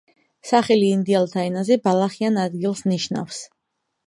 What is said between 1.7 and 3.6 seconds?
„ბალახიან ადგილს“ ნიშნავს.